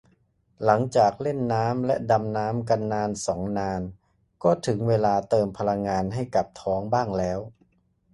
[0.65, 3.81] หลังจากเล่นน้ำและดำน้ำกันนานสองนาน
[4.43, 7.39] ก็ถึงเวลาเติมพลังงานให้กับท้องบ้างแล้ว